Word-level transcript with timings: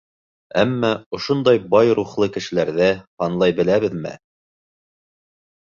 Әммә 0.61 0.89
ошондай 1.17 1.61
бай 1.75 1.93
рухлы 1.99 2.29
кешеләрҙе 2.39 2.89
һанлай 3.25 3.57
беләбеҙме? 3.61 4.19